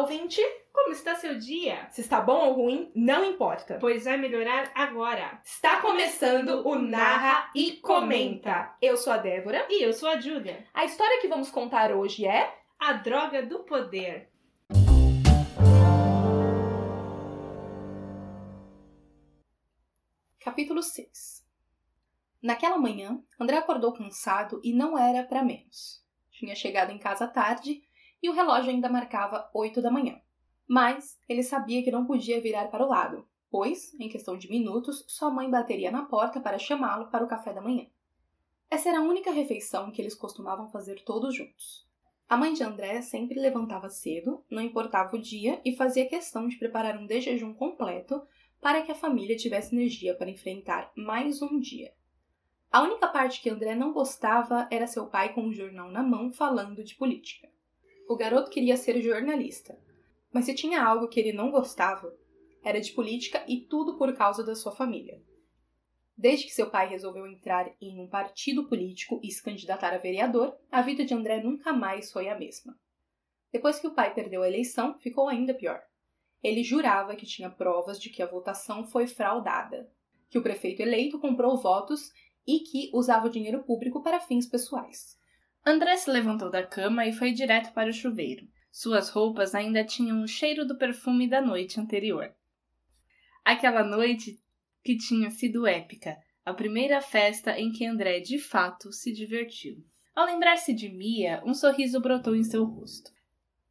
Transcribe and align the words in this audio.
ouvinte! 0.00 0.40
Como 0.72 0.92
está 0.92 1.14
seu 1.14 1.36
dia? 1.36 1.86
Se 1.90 2.00
está 2.00 2.22
bom 2.22 2.46
ou 2.46 2.54
ruim, 2.54 2.90
não 2.94 3.22
importa. 3.22 3.76
Pois 3.78 4.04
vai 4.04 4.16
melhorar 4.16 4.72
agora. 4.74 5.40
Está 5.44 5.82
começando 5.82 6.66
o 6.66 6.76
Narra 6.76 7.50
e 7.54 7.72
Comenta. 7.72 8.74
Eu 8.80 8.96
sou 8.96 9.12
a 9.12 9.18
Débora. 9.18 9.66
E 9.68 9.84
eu 9.84 9.92
sou 9.92 10.08
a 10.08 10.18
Júlia. 10.18 10.64
A 10.72 10.86
história 10.86 11.20
que 11.20 11.28
vamos 11.28 11.50
contar 11.50 11.92
hoje 11.92 12.24
é 12.24 12.50
A 12.78 12.94
Droga 12.94 13.44
do 13.44 13.60
Poder. 13.64 14.30
Capítulo 20.38 20.82
6 20.82 21.46
Naquela 22.42 22.78
manhã, 22.78 23.22
André 23.38 23.58
acordou 23.58 23.92
cansado 23.92 24.62
e 24.64 24.72
não 24.72 24.96
era 24.96 25.24
para 25.24 25.42
menos. 25.42 26.02
Tinha 26.30 26.54
chegado 26.54 26.90
em 26.90 26.98
casa 26.98 27.28
tarde 27.28 27.82
e 28.22 28.28
o 28.28 28.32
relógio 28.32 28.70
ainda 28.70 28.88
marcava 28.88 29.50
oito 29.54 29.80
da 29.80 29.90
manhã. 29.90 30.20
Mas 30.68 31.18
ele 31.28 31.42
sabia 31.42 31.82
que 31.82 31.90
não 31.90 32.06
podia 32.06 32.40
virar 32.40 32.68
para 32.68 32.84
o 32.84 32.88
lado, 32.88 33.26
pois, 33.50 33.92
em 33.98 34.08
questão 34.08 34.36
de 34.36 34.48
minutos, 34.48 35.04
sua 35.08 35.30
mãe 35.30 35.50
bateria 35.50 35.90
na 35.90 36.04
porta 36.04 36.40
para 36.40 36.58
chamá-lo 36.58 37.08
para 37.10 37.24
o 37.24 37.28
café 37.28 37.52
da 37.52 37.60
manhã. 37.60 37.86
Essa 38.70 38.88
era 38.90 38.98
a 38.98 39.02
única 39.02 39.32
refeição 39.32 39.90
que 39.90 40.00
eles 40.00 40.14
costumavam 40.14 40.68
fazer 40.68 41.02
todos 41.04 41.34
juntos. 41.34 41.88
A 42.28 42.36
mãe 42.36 42.52
de 42.52 42.62
André 42.62 43.02
sempre 43.02 43.40
levantava 43.40 43.88
cedo, 43.88 44.44
não 44.48 44.62
importava 44.62 45.16
o 45.16 45.20
dia, 45.20 45.60
e 45.64 45.74
fazia 45.74 46.08
questão 46.08 46.46
de 46.46 46.56
preparar 46.56 46.96
um 46.96 47.04
de 47.04 47.20
jejum 47.20 47.52
completo 47.52 48.22
para 48.60 48.82
que 48.82 48.92
a 48.92 48.94
família 48.94 49.36
tivesse 49.36 49.74
energia 49.74 50.14
para 50.14 50.30
enfrentar 50.30 50.92
mais 50.94 51.42
um 51.42 51.58
dia. 51.58 51.92
A 52.70 52.82
única 52.82 53.08
parte 53.08 53.42
que 53.42 53.50
André 53.50 53.74
não 53.74 53.92
gostava 53.92 54.68
era 54.70 54.86
seu 54.86 55.06
pai 55.06 55.34
com 55.34 55.42
um 55.42 55.52
jornal 55.52 55.90
na 55.90 56.04
mão 56.04 56.30
falando 56.30 56.84
de 56.84 56.94
política. 56.94 57.48
O 58.10 58.16
garoto 58.16 58.50
queria 58.50 58.76
ser 58.76 59.00
jornalista, 59.00 59.78
mas 60.32 60.44
se 60.44 60.52
tinha 60.52 60.82
algo 60.82 61.06
que 61.06 61.20
ele 61.20 61.32
não 61.32 61.48
gostava, 61.48 62.12
era 62.60 62.80
de 62.80 62.90
política 62.90 63.44
e 63.46 63.60
tudo 63.60 63.96
por 63.96 64.12
causa 64.16 64.42
da 64.42 64.56
sua 64.56 64.72
família. 64.72 65.22
Desde 66.18 66.46
que 66.46 66.52
seu 66.52 66.68
pai 66.68 66.88
resolveu 66.88 67.24
entrar 67.24 67.72
em 67.80 68.00
um 68.00 68.08
partido 68.08 68.68
político 68.68 69.20
e 69.22 69.30
se 69.30 69.40
candidatar 69.40 69.94
a 69.94 69.98
vereador, 69.98 70.58
a 70.72 70.82
vida 70.82 71.04
de 71.04 71.14
André 71.14 71.40
nunca 71.40 71.72
mais 71.72 72.10
foi 72.10 72.28
a 72.28 72.36
mesma. 72.36 72.76
Depois 73.52 73.78
que 73.78 73.86
o 73.86 73.94
pai 73.94 74.12
perdeu 74.12 74.42
a 74.42 74.48
eleição, 74.48 74.98
ficou 74.98 75.28
ainda 75.28 75.54
pior. 75.54 75.80
Ele 76.42 76.64
jurava 76.64 77.14
que 77.14 77.24
tinha 77.24 77.48
provas 77.48 78.00
de 78.00 78.10
que 78.10 78.24
a 78.24 78.26
votação 78.26 78.82
foi 78.82 79.06
fraudada, 79.06 79.88
que 80.28 80.36
o 80.36 80.42
prefeito 80.42 80.82
eleito 80.82 81.20
comprou 81.20 81.56
votos 81.56 82.10
e 82.44 82.58
que 82.58 82.90
usava 82.92 83.30
dinheiro 83.30 83.62
público 83.62 84.02
para 84.02 84.18
fins 84.18 84.48
pessoais. 84.48 85.19
André 85.64 85.96
se 85.96 86.10
levantou 86.10 86.50
da 86.50 86.66
cama 86.66 87.06
e 87.06 87.12
foi 87.12 87.32
direto 87.32 87.72
para 87.72 87.90
o 87.90 87.92
chuveiro. 87.92 88.46
Suas 88.72 89.10
roupas 89.10 89.54
ainda 89.54 89.84
tinham 89.84 90.22
o 90.22 90.28
cheiro 90.28 90.66
do 90.66 90.78
perfume 90.78 91.28
da 91.28 91.40
noite 91.40 91.78
anterior. 91.78 92.34
Aquela 93.44 93.82
noite 93.82 94.38
que 94.82 94.96
tinha 94.96 95.30
sido 95.30 95.66
épica, 95.66 96.16
a 96.44 96.54
primeira 96.54 97.00
festa 97.00 97.58
em 97.58 97.70
que 97.72 97.84
André 97.84 98.20
de 98.20 98.38
fato 98.38 98.92
se 98.92 99.12
divertiu. 99.12 99.76
Ao 100.14 100.24
lembrar-se 100.24 100.72
de 100.72 100.88
Mia, 100.88 101.42
um 101.44 101.54
sorriso 101.54 102.00
brotou 102.00 102.34
em 102.34 102.44
seu 102.44 102.64
rosto. 102.64 103.10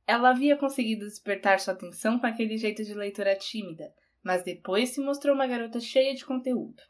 Ela 0.06 0.30
havia 0.30 0.58
conseguido 0.58 1.06
despertar 1.06 1.60
sua 1.60 1.74
atenção 1.74 2.20
com 2.20 2.26
aquele 2.26 2.58
jeito 2.58 2.84
de 2.84 2.94
leitora 2.94 3.36
tímida, 3.36 3.94
mas 4.24 4.44
depois 4.44 4.90
se 4.90 5.02
mostrou 5.02 5.36
uma 5.36 5.48
garota 5.48 5.80
cheia 5.80 6.14
de 6.14 6.26
conteúdo. 6.26 6.82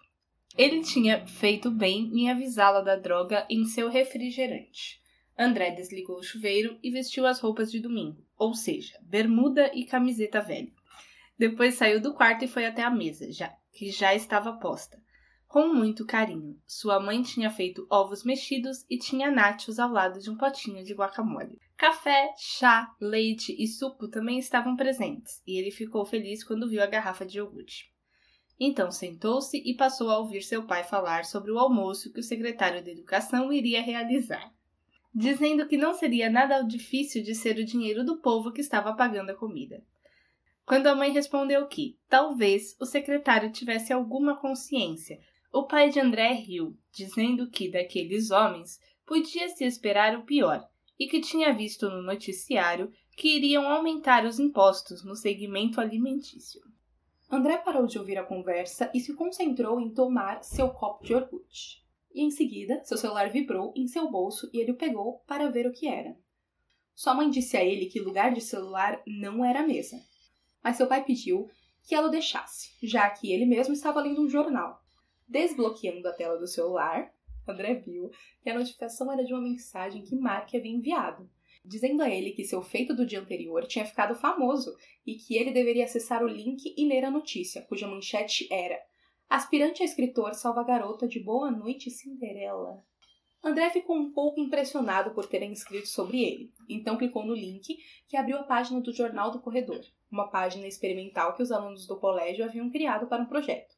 Ele 0.58 0.82
tinha 0.82 1.26
feito 1.28 1.70
bem 1.72 2.12
em 2.14 2.30
avisá-la 2.30 2.82
da 2.82 2.96
droga 2.96 3.46
em 3.50 3.66
seu 3.66 3.90
refrigerante. 3.90 5.00
André 5.38 5.72
desligou 5.72 6.18
o 6.18 6.24
chuveiro 6.24 6.78
e 6.84 6.92
vestiu 6.92 7.26
as 7.26 7.40
roupas 7.40 7.72
de 7.72 7.80
domingo, 7.80 8.26
ou 8.38 8.54
seja, 8.54 9.00
bermuda 9.02 9.72
e 9.74 9.86
camiseta 9.86 10.42
velha. 10.42 10.72
Depois 11.38 11.76
saiu 11.76 12.02
do 12.02 12.14
quarto 12.14 12.44
e 12.44 12.48
foi 12.48 12.66
até 12.66 12.84
a 12.84 12.90
mesa, 12.90 13.32
já 13.32 13.56
que 13.72 13.90
já 13.90 14.14
estava 14.14 14.52
posta. 14.54 15.02
Com 15.48 15.74
muito 15.74 16.06
carinho, 16.06 16.62
sua 16.68 17.00
mãe 17.00 17.24
tinha 17.24 17.50
feito 17.50 17.88
ovos 17.90 18.24
mexidos 18.24 18.86
e 18.90 19.00
tinha 19.00 19.32
nachos 19.32 19.80
ao 19.80 19.90
lado 19.90 20.20
de 20.20 20.30
um 20.30 20.38
potinho 20.38 20.84
de 20.84 20.94
guacamole. 20.94 21.58
Café, 21.78 22.34
chá, 22.38 22.94
leite 23.00 23.56
e 23.58 23.66
suco 23.66 24.10
também 24.10 24.38
estavam 24.38 24.76
presentes, 24.76 25.42
e 25.48 25.58
ele 25.58 25.72
ficou 25.72 26.06
feliz 26.06 26.44
quando 26.44 26.70
viu 26.70 26.84
a 26.84 26.88
garrafa 26.88 27.26
de 27.26 27.38
iogurte. 27.38 27.92
Então 28.60 28.92
sentou-se 28.92 29.58
e 29.58 29.74
passou 29.74 30.10
a 30.10 30.18
ouvir 30.18 30.42
seu 30.42 30.64
pai 30.66 30.84
falar 30.84 31.24
sobre 31.24 31.52
o 31.52 31.58
almoço 31.58 32.12
que 32.12 32.20
o 32.20 32.24
secretário 32.24 32.84
de 32.84 32.92
Educação 32.92 33.54
iria 33.54 33.82
realizar, 33.82 34.52
dizendo 35.16 35.66
que 35.66 35.78
não 35.78 35.94
seria 35.94 36.30
nada 36.30 36.62
difícil 36.62 37.24
de 37.24 37.34
ser 37.34 37.58
o 37.58 37.66
dinheiro 37.66 38.04
do 38.04 38.18
povo 38.18 38.52
que 38.52 38.60
estava 38.60 38.94
pagando 38.94 39.30
a 39.30 39.36
comida. 39.36 39.82
Quando 40.66 40.88
a 40.88 40.94
mãe 40.94 41.12
respondeu 41.12 41.66
que, 41.68 41.98
talvez, 42.10 42.76
o 42.80 42.86
secretário 42.86 43.52
tivesse 43.52 43.94
alguma 43.94 44.36
consciência, 44.36 45.20
o 45.52 45.64
pai 45.64 45.90
de 45.90 46.00
André 46.00 46.34
riu, 46.34 46.78
dizendo 46.92 47.50
que 47.50 47.72
daqueles 47.72 48.30
homens 48.30 48.80
podia 49.06 49.50
se 49.50 49.64
esperar 49.64 50.16
o 50.16 50.24
pior 50.24 50.68
e 51.00 51.08
que 51.08 51.22
tinha 51.22 51.54
visto 51.54 51.90
no 51.90 52.04
noticiário 52.04 52.92
que 53.16 53.36
iriam 53.38 53.68
aumentar 53.68 54.26
os 54.26 54.38
impostos 54.38 55.04
no 55.04 55.16
segmento 55.16 55.82
alimentício. 55.82 56.62
André 57.32 57.58
parou 57.58 57.86
de 57.86 58.00
ouvir 58.00 58.18
a 58.18 58.24
conversa 58.24 58.90
e 58.92 59.00
se 59.00 59.14
concentrou 59.14 59.80
em 59.80 59.94
tomar 59.94 60.44
seu 60.44 60.70
copo 60.72 61.04
de 61.04 61.14
iogurte. 61.14 61.86
E 62.12 62.24
em 62.24 62.32
seguida, 62.32 62.84
seu 62.84 62.98
celular 62.98 63.30
vibrou 63.30 63.72
em 63.76 63.88
seu 63.88 64.10
bolso 64.10 64.50
e 64.52 64.60
ele 64.60 64.72
o 64.72 64.78
pegou 64.78 65.20
para 65.28 65.52
ver 65.52 65.68
o 65.68 65.72
que 65.72 65.88
era. 65.88 66.18
Sua 66.96 67.14
mãe 67.14 67.30
disse 67.30 67.56
a 67.56 67.64
ele 67.64 67.86
que 67.86 68.00
lugar 68.00 68.34
de 68.34 68.42
celular 68.42 69.00
não 69.06 69.46
era 69.46 69.60
a 69.60 69.68
mesa, 69.68 69.96
mas 70.64 70.76
seu 70.76 70.88
pai 70.88 71.04
pediu 71.06 71.48
que 71.86 71.94
ela 71.94 72.08
o 72.08 72.12
deixasse, 72.12 72.76
já 72.82 73.08
que 73.12 73.32
ele 73.32 73.46
mesmo 73.46 73.76
estava 73.76 74.02
lendo 74.02 74.24
um 74.24 74.30
jornal. 74.30 74.84
Desbloqueando 75.28 76.08
a 76.08 76.14
tela 76.14 76.38
do 76.38 76.48
celular, 76.48 77.14
André 77.48 77.76
viu 77.76 78.10
que 78.42 78.50
a 78.50 78.58
notificação 78.58 79.12
era 79.12 79.24
de 79.24 79.34
uma 79.34 79.42
mensagem 79.42 80.04
que 80.04 80.16
Mark 80.16 80.50
havia 80.56 80.72
enviado, 80.72 81.30
dizendo 81.70 82.02
a 82.02 82.10
ele 82.10 82.32
que 82.32 82.44
seu 82.44 82.62
feito 82.64 82.96
do 82.96 83.06
dia 83.06 83.20
anterior 83.20 83.66
tinha 83.68 83.86
ficado 83.86 84.16
famoso 84.16 84.76
e 85.06 85.16
que 85.16 85.38
ele 85.38 85.52
deveria 85.52 85.86
acessar 85.86 86.24
o 86.24 86.28
link 86.28 86.74
e 86.76 86.88
ler 86.88 87.06
a 87.06 87.12
notícia, 87.12 87.62
cuja 87.62 87.88
manchete 87.88 88.52
era 88.52 88.78
Aspirante 89.30 89.84
a 89.84 89.86
escritor 89.86 90.34
salva 90.34 90.62
a 90.62 90.64
garota 90.64 91.08
de 91.08 91.20
Boa 91.20 91.52
Noite 91.52 91.92
Cinderela. 91.92 92.84
André 93.44 93.70
ficou 93.70 93.96
um 93.96 94.12
pouco 94.12 94.42
impressionado 94.42 95.12
por 95.12 95.28
terem 95.28 95.52
escrito 95.52 95.88
sobre 95.88 96.24
ele, 96.24 96.52
então 96.68 96.98
clicou 96.98 97.24
no 97.24 97.36
link 97.36 97.78
que 98.08 98.18
abriu 98.18 98.38
a 98.38 98.44
página 98.44 98.82
do 98.82 98.92
Jornal 98.92 99.30
do 99.30 99.40
Corredor, 99.40 99.82
uma 100.12 100.28
página 100.30 100.66
experimental 100.66 101.36
que 101.36 101.44
os 101.44 101.52
alunos 101.52 101.86
do 101.86 102.00
colégio 102.00 102.44
haviam 102.44 102.72
criado 102.72 103.06
para 103.06 103.22
um 103.22 103.28
projeto. 103.28 103.76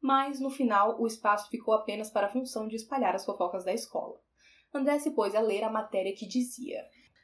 Mas, 0.00 0.40
no 0.40 0.48
final, 0.48 0.98
o 0.98 1.06
espaço 1.06 1.50
ficou 1.50 1.74
apenas 1.74 2.10
para 2.10 2.26
a 2.26 2.30
função 2.30 2.66
de 2.66 2.76
espalhar 2.76 3.14
as 3.14 3.26
fofocas 3.26 3.66
da 3.66 3.74
escola. 3.74 4.18
André 4.72 4.98
se 4.98 5.10
pôs 5.10 5.34
a 5.34 5.40
ler 5.40 5.64
a 5.64 5.70
matéria 5.70 6.14
que 6.14 6.26
dizia: 6.26 6.82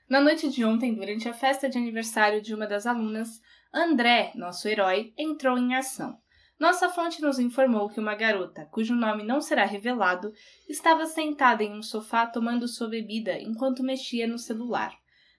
na 0.08 0.20
noite 0.20 0.50
de 0.50 0.64
ontem, 0.64 0.94
durante 0.94 1.28
a 1.28 1.32
festa 1.32 1.68
de 1.68 1.78
aniversário 1.78 2.42
de 2.42 2.54
uma 2.54 2.66
das 2.66 2.86
alunas, 2.86 3.40
André, 3.72 4.32
nosso 4.34 4.68
herói, 4.68 5.14
entrou 5.16 5.56
em 5.56 5.74
ação. 5.74 6.18
Nossa 6.60 6.88
fonte 6.88 7.20
nos 7.20 7.38
informou 7.38 7.88
que 7.88 7.98
uma 7.98 8.14
garota, 8.14 8.68
cujo 8.70 8.94
nome 8.94 9.24
não 9.24 9.40
será 9.40 9.64
revelado, 9.64 10.32
estava 10.68 11.06
sentada 11.06 11.64
em 11.64 11.72
um 11.72 11.82
sofá 11.82 12.26
tomando 12.26 12.68
sua 12.68 12.88
bebida 12.88 13.40
enquanto 13.40 13.82
mexia 13.82 14.26
no 14.28 14.38
celular. 14.38 14.94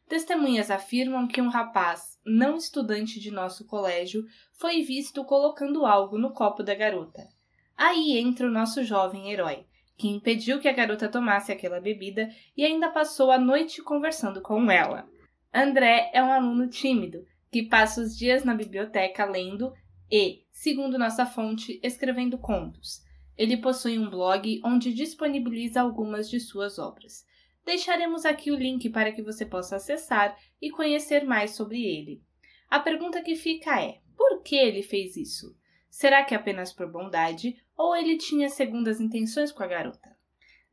Testemunhas 0.09 0.69
afirmam 0.69 1.27
que 1.27 1.41
um 1.41 1.47
rapaz, 1.47 2.19
não 2.25 2.57
estudante 2.57 3.19
de 3.19 3.31
nosso 3.31 3.65
colégio, 3.65 4.25
foi 4.53 4.81
visto 4.81 5.23
colocando 5.23 5.85
algo 5.85 6.17
no 6.17 6.33
copo 6.33 6.61
da 6.61 6.75
garota. 6.75 7.27
Aí 7.77 8.17
entra 8.17 8.47
o 8.47 8.51
nosso 8.51 8.83
jovem 8.83 9.31
herói 9.31 9.65
que 9.97 10.07
impediu 10.07 10.59
que 10.59 10.67
a 10.67 10.73
garota 10.73 11.07
tomasse 11.07 11.51
aquela 11.51 11.79
bebida 11.79 12.29
e 12.55 12.65
ainda 12.65 12.89
passou 12.89 13.31
a 13.31 13.37
noite 13.37 13.81
conversando 13.81 14.41
com 14.41 14.69
ela. 14.69 15.07
André 15.53 16.11
é 16.13 16.21
um 16.21 16.31
aluno 16.31 16.67
tímido 16.67 17.25
que 17.51 17.63
passa 17.63 18.01
os 18.01 18.17
dias 18.17 18.43
na 18.43 18.53
biblioteca 18.53 19.23
lendo 19.23 19.71
e, 20.11 20.43
segundo 20.51 20.97
nossa 20.97 21.25
fonte, 21.25 21.79
escrevendo 21.81 22.37
contos. 22.37 23.01
Ele 23.37 23.57
possui 23.57 23.97
um 23.97 24.09
blog 24.09 24.61
onde 24.63 24.93
disponibiliza 24.93 25.81
algumas 25.81 26.29
de 26.29 26.39
suas 26.39 26.77
obras. 26.77 27.25
Deixaremos 27.65 28.25
aqui 28.25 28.51
o 28.51 28.55
link 28.55 28.89
para 28.89 29.11
que 29.11 29.21
você 29.21 29.45
possa 29.45 29.77
acessar 29.77 30.37
e 30.61 30.69
conhecer 30.69 31.23
mais 31.23 31.51
sobre 31.51 31.83
ele. 31.83 32.21
A 32.69 32.79
pergunta 32.79 33.21
que 33.21 33.35
fica 33.35 33.81
é: 33.81 33.99
por 34.15 34.41
que 34.43 34.55
ele 34.55 34.83
fez 34.83 35.17
isso? 35.17 35.55
Será 35.95 36.25
que 36.25 36.35
apenas 36.35 36.73
por 36.73 36.91
bondade 36.91 37.55
ou 37.73 37.95
ele 37.95 38.17
tinha 38.17 38.49
segundas 38.49 38.99
intenções 38.99 39.49
com 39.49 39.63
a 39.63 39.65
garota? 39.65 40.13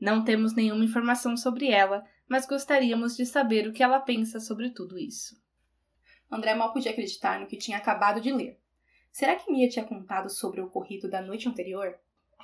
Não 0.00 0.24
temos 0.24 0.52
nenhuma 0.52 0.84
informação 0.84 1.36
sobre 1.36 1.70
ela, 1.70 2.04
mas 2.28 2.44
gostaríamos 2.44 3.16
de 3.16 3.24
saber 3.24 3.68
o 3.68 3.72
que 3.72 3.84
ela 3.84 4.00
pensa 4.00 4.40
sobre 4.40 4.70
tudo 4.70 4.98
isso. 4.98 5.40
André 6.28 6.56
mal 6.56 6.72
podia 6.72 6.90
acreditar 6.90 7.38
no 7.38 7.46
que 7.46 7.56
tinha 7.56 7.76
acabado 7.78 8.20
de 8.20 8.32
ler. 8.32 8.58
Será 9.12 9.36
que 9.36 9.48
Mia 9.48 9.68
tinha 9.68 9.84
contado 9.84 10.28
sobre 10.28 10.60
o 10.60 10.64
ocorrido 10.64 11.08
da 11.08 11.22
noite 11.22 11.48
anterior? 11.48 11.96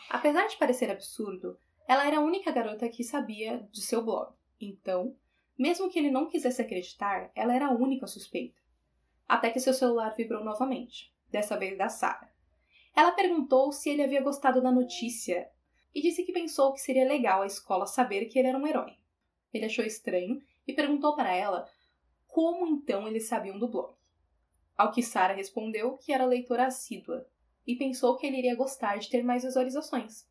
Apesar 0.09 0.47
de 0.47 0.57
parecer 0.57 0.89
absurdo, 0.89 1.59
ela 1.89 2.07
era 2.07 2.19
a 2.19 2.23
única 2.23 2.53
garota 2.53 2.89
que 2.89 3.03
sabia 3.03 3.69
de 3.73 3.83
seu 3.83 4.05
blog. 4.05 4.33
Então, 4.61 5.17
mesmo 5.59 5.91
que 5.91 5.99
ele 5.99 6.13
não 6.13 6.29
quisesse 6.29 6.63
acreditar, 6.63 7.33
ela 7.35 7.53
era 7.53 7.67
a 7.67 7.75
única 7.75 8.07
suspeita. 8.07 8.61
Até 9.29 9.51
que 9.51 9.59
seu 9.59 9.75
celular 9.75 10.15
vibrou 10.17 10.45
novamente, 10.45 11.13
dessa 11.29 11.59
vez 11.59 11.77
da 11.77 11.89
Sara. 11.89 12.38
Ela 12.95 13.13
perguntou 13.13 13.73
se 13.73 13.91
ele 13.91 14.03
havia 14.03 14.23
gostado 14.23 14.61
da 14.63 14.73
notícia 14.73 15.51
e 15.95 16.01
disse 16.01 16.23
que 16.25 16.33
pensou 16.33 16.73
que 16.73 16.81
seria 16.81 17.07
legal 17.07 17.43
a 17.43 17.47
escola 17.47 17.87
saber 17.87 18.27
que 18.27 18.39
ele 18.39 18.49
era 18.49 18.59
um 18.59 18.67
herói. 18.67 18.97
Ele 19.53 19.65
achou 19.65 19.85
estranho 19.85 20.41
e 20.67 20.73
perguntou 20.73 21.15
para 21.15 21.35
ela 21.35 21.69
como 22.27 22.67
então 22.67 23.09
eles 23.09 23.27
sabiam 23.27 23.59
do 23.59 23.69
blog. 23.69 23.95
Ao 24.77 24.93
que 24.93 25.03
Sara 25.03 25.35
respondeu 25.35 25.97
que 25.97 26.13
era 26.13 26.25
leitora 26.25 26.67
assídua 26.67 27.27
e 27.67 27.75
pensou 27.75 28.17
que 28.17 28.27
ele 28.27 28.39
iria 28.39 28.55
gostar 28.55 28.99
de 28.99 29.09
ter 29.09 29.23
mais 29.23 29.43
visualizações. 29.43 30.27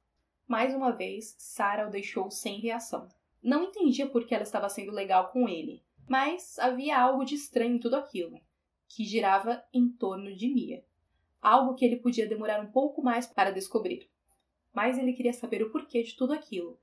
Mais 0.48 0.74
uma 0.74 0.92
vez, 0.92 1.36
Sara 1.38 1.88
o 1.88 1.92
deixou 1.92 2.32
sem 2.32 2.60
reação. 2.60 3.10
Não 3.44 3.66
entendia 3.66 4.08
por 4.08 4.26
que 4.26 4.34
ela 4.34 4.44
estava 4.44 4.70
sendo 4.70 4.92
legal 4.92 5.32
com 5.32 5.50
ele, 5.50 5.84
mas 6.08 6.58
havia 6.60 6.98
algo 6.98 7.26
de 7.26 7.36
estranho 7.36 7.76
em 7.76 7.80
tudo 7.80 7.98
aquilo, 7.98 8.40
que 8.88 9.04
girava 9.04 9.64
em 9.74 9.90
torno 9.90 10.34
de 10.34 10.48
Mia. 10.48 10.86
Algo 11.48 11.76
que 11.76 11.86
ele 11.86 11.96
podia 11.96 12.28
demorar 12.28 12.60
um 12.60 12.70
pouco 12.70 13.02
mais 13.02 13.26
para 13.26 13.52
descobrir. 13.52 14.10
Mas 14.74 14.98
ele 14.98 15.14
queria 15.14 15.32
saber 15.32 15.64
o 15.64 15.72
porquê 15.72 16.04
de 16.04 16.14
tudo 16.14 16.34
aquilo. 16.34 16.78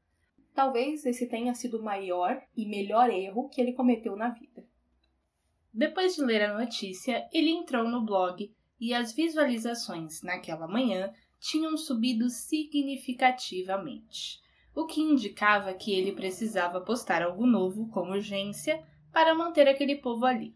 Talvez 0.55 1.05
esse 1.05 1.29
tenha 1.29 1.55
sido 1.55 1.79
o 1.79 1.83
maior 1.83 2.43
e 2.57 2.65
melhor 2.65 3.11
erro 3.11 3.51
que 3.51 3.61
ele 3.61 3.75
cometeu 3.75 4.17
na 4.17 4.31
vida. 4.31 4.67
Depois 5.71 6.15
de 6.15 6.23
ler 6.23 6.45
a 6.45 6.59
notícia, 6.59 7.29
ele 7.31 7.51
entrou 7.51 7.87
no 7.87 8.07
blog 8.07 8.51
e 8.81 8.95
as 8.95 9.13
visualizações 9.13 10.23
naquela 10.23 10.67
manhã 10.67 11.13
tinham 11.39 11.77
subido 11.77 12.31
significativamente, 12.31 14.41
o 14.75 14.87
que 14.87 15.03
indicava 15.03 15.75
que 15.75 15.93
ele 15.93 16.13
precisava 16.13 16.81
postar 16.81 17.23
algo 17.23 17.47
novo 17.47 17.87
com 17.91 18.09
urgência 18.09 18.83
para 19.13 19.35
manter 19.35 19.69
aquele 19.69 19.97
povo 19.97 20.25
ali. 20.25 20.55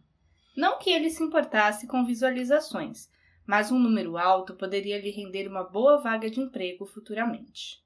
Não 0.56 0.78
que 0.78 0.88
ele 0.88 1.10
se 1.10 1.22
importasse 1.22 1.86
com 1.86 2.06
visualizações, 2.06 3.10
mas 3.48 3.72
um 3.72 3.78
número 3.78 4.18
alto 4.18 4.54
poderia 4.54 5.00
lhe 5.00 5.10
render 5.10 5.48
uma 5.48 5.64
boa 5.64 5.96
vaga 5.96 6.28
de 6.28 6.38
emprego 6.38 6.84
futuramente. 6.84 7.82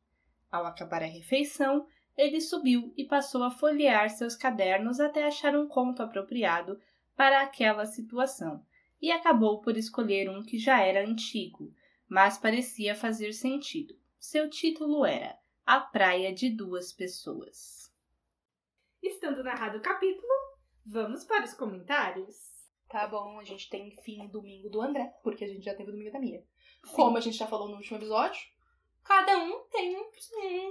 Ao 0.51 0.67
acabar 0.67 1.05
a 1.05 1.07
refeição, 1.07 1.87
ele 2.17 2.41
subiu 2.41 2.93
e 2.97 3.05
passou 3.05 3.45
a 3.45 3.51
folhear 3.51 4.11
seus 4.11 4.35
cadernos 4.35 4.99
até 4.99 5.25
achar 5.25 5.55
um 5.55 5.69
conto 5.69 6.03
apropriado 6.03 6.81
para 7.15 7.43
aquela 7.43 7.87
situação 7.87 8.67
e 9.01 9.13
acabou 9.13 9.61
por 9.61 9.77
escolher 9.77 10.29
um 10.29 10.43
que 10.43 10.59
já 10.59 10.81
era 10.81 11.07
antigo, 11.07 11.73
mas 12.09 12.37
parecia 12.37 12.97
fazer 12.97 13.33
sentido. 13.33 13.95
Seu 14.19 14.51
título 14.51 15.07
era 15.07 15.39
A 15.65 15.79
Praia 15.79 16.35
de 16.35 16.51
Duas 16.51 16.93
Pessoas. 16.93 17.89
Estando 19.01 19.45
narrado 19.45 19.79
o 19.79 19.83
capítulo, 19.83 20.33
vamos 20.85 21.25
para 21.25 21.45
os 21.45 21.55
comentários. 21.55 22.52
Tá 22.93 23.07
bom, 23.07 23.41
a 23.41 23.45
gente 23.45 23.71
tem 23.71 23.91
fim 24.05 24.29
domingo 24.29 24.69
do 24.69 24.83
André, 24.83 25.15
porque 25.23 25.43
a 25.45 25.49
gente 25.49 25.65
já 25.65 25.75
teve 25.75 25.89
o 25.89 25.93
domingo 25.93 26.13
da 26.13 26.21
Mia. 26.21 26.45
Sim. 26.85 26.95
Como 26.95 27.17
a 27.17 27.21
gente 27.21 27.39
já 27.39 27.47
falou 27.47 27.67
no 27.67 27.77
último 27.77 27.97
episódio, 27.97 28.39
cada 29.03 29.39
um 29.39 29.61
tem 29.71 29.97
um. 29.97 30.05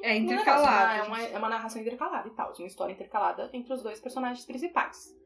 é 0.04 0.18
intercalado. 0.18 1.02
Um 1.02 1.04
é, 1.04 1.08
uma, 1.08 1.22
é 1.24 1.38
uma 1.40 1.50
narração 1.50 1.82
intercalada 1.82 2.28
e 2.28 2.32
tal, 2.32 2.54
uma 2.54 2.68
história 2.68 2.94
intercalada 2.94 3.50
entre 3.52 3.74
os 3.74 3.82
dois 3.82 4.00
personagens 4.00 4.46
principais. 4.46 5.20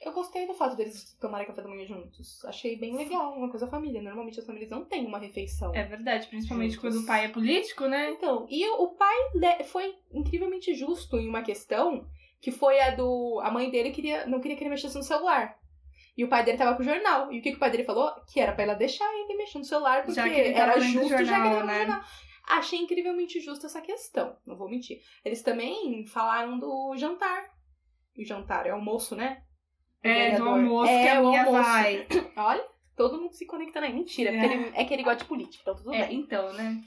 Eu 0.00 0.12
gostei 0.12 0.44
do 0.44 0.54
fato 0.54 0.74
deles 0.74 1.16
tomarem 1.20 1.46
café 1.46 1.62
da 1.62 1.68
manhã 1.68 1.86
juntos. 1.86 2.44
Achei 2.44 2.76
bem 2.76 2.96
legal, 2.96 3.32
uma 3.32 3.48
coisa 3.48 3.68
família. 3.68 4.02
Normalmente 4.02 4.40
as 4.40 4.46
famílias 4.46 4.70
não 4.70 4.84
têm 4.84 5.06
uma 5.06 5.18
refeição. 5.18 5.72
É 5.72 5.84
verdade, 5.84 6.26
principalmente 6.26 6.74
juntos. 6.74 6.94
quando 6.94 7.04
o 7.04 7.06
pai 7.06 7.26
é 7.26 7.28
político, 7.28 7.86
né? 7.86 8.10
Então, 8.10 8.44
e 8.50 8.68
o 8.70 8.88
pai 8.88 9.14
foi 9.66 9.94
incrivelmente 10.10 10.74
justo 10.74 11.16
em 11.16 11.28
uma 11.28 11.42
questão 11.42 12.08
que 12.40 12.50
foi 12.50 12.80
a 12.80 12.92
do. 12.92 13.38
A 13.40 13.52
mãe 13.52 13.70
dele 13.70 13.92
queria, 13.92 14.26
não 14.26 14.40
queria 14.40 14.56
que 14.56 14.64
ele 14.64 14.70
mexesse 14.70 14.96
no 14.96 15.04
celular. 15.04 15.59
E 16.16 16.24
o 16.24 16.28
pai 16.28 16.44
dele 16.44 16.58
tava 16.58 16.76
com 16.76 16.82
o 16.82 16.84
jornal. 16.84 17.32
E 17.32 17.38
o 17.38 17.42
que, 17.42 17.50
que 17.50 17.56
o 17.56 17.60
pai 17.60 17.70
dele 17.70 17.84
falou? 17.84 18.12
Que 18.30 18.40
era 18.40 18.52
pra 18.52 18.64
ela 18.64 18.74
deixar 18.74 19.06
ele 19.14 19.36
mexer 19.36 19.58
no 19.58 19.64
celular, 19.64 20.04
porque 20.04 20.20
era 20.20 20.78
justo 20.80 21.08
jornal, 21.08 21.24
já 21.24 21.40
que 21.40 21.48
ele 21.48 21.64
né? 21.64 21.78
jornal. 21.78 22.04
Achei 22.48 22.78
incrivelmente 22.80 23.40
justa 23.40 23.66
essa 23.66 23.80
questão, 23.80 24.36
não 24.44 24.56
vou 24.56 24.68
mentir. 24.68 25.00
Eles 25.24 25.42
também 25.42 26.04
falaram 26.06 26.58
do 26.58 26.96
jantar. 26.96 27.44
O 28.18 28.24
jantar 28.24 28.66
é 28.66 28.70
almoço, 28.70 29.14
né? 29.14 29.42
É, 30.02 30.36
do 30.36 30.48
almoço 30.48 30.90
é, 30.90 31.02
que 31.02 31.08
a 31.08 31.20
minha 31.20 31.44
almoço. 31.44 31.62
vai. 31.62 32.06
Olha, 32.36 32.66
todo 32.96 33.20
mundo 33.20 33.34
se 33.34 33.46
conectando 33.46 33.86
aí. 33.86 33.92
Mentira, 33.92 34.30
é. 34.30 34.44
ele, 34.44 34.72
é 34.74 34.84
que 34.84 34.92
ele 34.92 35.02
gosta 35.02 35.22
de 35.22 35.28
política, 35.28 35.62
então 35.62 35.76
tudo 35.76 35.94
é, 35.94 36.06
bem. 36.06 36.18
então, 36.18 36.52
né? 36.54 36.82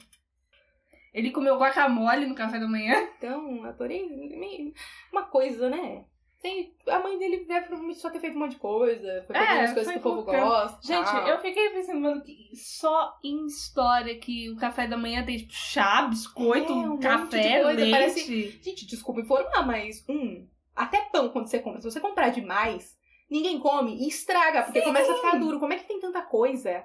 Ele 1.14 1.30
comeu 1.30 1.56
guacamole 1.56 2.26
no 2.26 2.34
café 2.34 2.58
da 2.58 2.66
manhã. 2.66 3.08
Então, 3.16 3.64
adorei. 3.64 4.74
Uma 5.12 5.22
coisa, 5.22 5.70
né? 5.70 6.04
Tem, 6.44 6.76
a 6.88 6.98
mãe 6.98 7.18
dele 7.18 7.46
deve 7.46 7.68
provavelmente 7.68 8.00
só 8.00 8.10
ter 8.10 8.20
feito 8.20 8.36
um 8.36 8.40
monte 8.40 8.50
de 8.50 8.58
coisa. 8.58 9.24
Foi 9.26 9.34
é, 9.34 9.62
as 9.62 9.72
coisas 9.72 9.90
que 9.90 9.98
o 9.98 10.02
povo 10.02 10.24
gosta. 10.24 10.78
Gente, 10.86 11.06
tal. 11.06 11.26
eu 11.26 11.38
fiquei 11.38 11.70
pensando, 11.70 12.00
mano, 12.02 12.20
que 12.20 12.50
só 12.54 13.18
em 13.24 13.46
história 13.46 14.18
que 14.18 14.50
o 14.50 14.56
café 14.56 14.86
da 14.86 14.94
manhã 14.94 15.24
tem, 15.24 15.38
tipo, 15.38 15.54
chá, 15.54 16.02
biscoito, 16.02 16.70
é, 16.70 16.76
um 16.76 16.98
café, 16.98 17.62
leite. 17.62 17.90
Parece... 17.90 18.50
Gente, 18.62 18.86
desculpa 18.86 19.22
informar, 19.22 19.66
mas, 19.66 20.04
um, 20.06 20.46
até 20.76 21.00
pão 21.10 21.30
quando 21.30 21.46
você 21.46 21.60
compra. 21.60 21.80
Se 21.80 21.90
você 21.90 21.98
comprar 21.98 22.28
demais, 22.28 22.94
ninguém 23.30 23.58
come 23.58 24.04
e 24.04 24.06
estraga, 24.06 24.64
porque 24.64 24.80
Sim. 24.80 24.86
começa 24.88 25.12
a 25.12 25.16
ficar 25.16 25.38
duro. 25.38 25.58
Como 25.58 25.72
é 25.72 25.78
que 25.78 25.88
tem 25.88 25.98
tanta 25.98 26.20
coisa 26.20 26.84